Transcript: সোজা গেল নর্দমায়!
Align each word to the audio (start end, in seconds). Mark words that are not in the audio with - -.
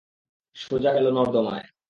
সোজা 0.55 0.91
গেল 0.95 1.05
নর্দমায়! 1.11 1.65